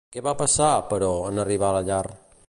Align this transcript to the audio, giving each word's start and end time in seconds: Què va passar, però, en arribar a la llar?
Què 0.13 0.21
va 0.27 0.31
passar, 0.37 0.69
però, 0.93 1.11
en 1.33 1.41
arribar 1.43 1.69
a 1.71 1.77
la 1.79 1.85
llar? 1.91 2.03